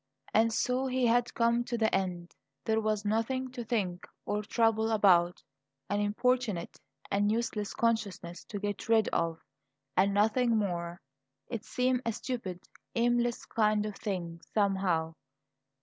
And 0.33 0.51
so 0.51 0.87
he 0.87 1.05
had 1.05 1.31
come 1.35 1.63
to 1.65 1.77
the 1.77 1.93
end. 1.93 2.33
There 2.65 2.81
was 2.81 3.05
nothing 3.05 3.51
to 3.51 3.63
think 3.63 4.07
or 4.25 4.41
trouble 4.41 4.89
about; 4.89 5.43
an 5.91 5.99
importunate 6.01 6.81
and 7.11 7.31
useless 7.31 7.75
consciousness 7.75 8.43
to 8.45 8.57
get 8.57 8.89
rid 8.89 9.09
of 9.09 9.43
and 9.95 10.11
nothing 10.11 10.57
more. 10.57 10.99
It 11.49 11.65
seemed 11.65 12.01
a 12.03 12.13
stupid, 12.13 12.63
aimless 12.95 13.45
kind 13.45 13.85
of 13.85 13.95
thing, 13.95 14.41
somehow. 14.55 15.13